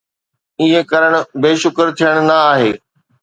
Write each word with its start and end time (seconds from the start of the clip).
ائين 0.59 0.83
ڪرڻ 0.91 1.11
بي 1.41 1.51
شڪر 1.63 1.87
ٿيڻ 1.97 2.13
نه 2.29 2.37
آهي. 2.51 2.71